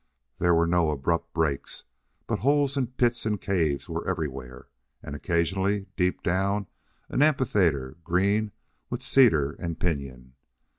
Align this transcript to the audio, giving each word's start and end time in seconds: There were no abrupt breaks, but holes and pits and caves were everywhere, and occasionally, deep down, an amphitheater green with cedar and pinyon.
There 0.39 0.55
were 0.55 0.65
no 0.65 0.89
abrupt 0.89 1.31
breaks, 1.31 1.83
but 2.25 2.39
holes 2.39 2.75
and 2.75 2.97
pits 2.97 3.23
and 3.27 3.39
caves 3.39 3.87
were 3.87 4.07
everywhere, 4.09 4.67
and 5.03 5.15
occasionally, 5.15 5.85
deep 5.95 6.23
down, 6.23 6.65
an 7.09 7.21
amphitheater 7.21 7.97
green 8.03 8.51
with 8.89 9.03
cedar 9.03 9.51
and 9.59 9.79
pinyon. 9.79 10.33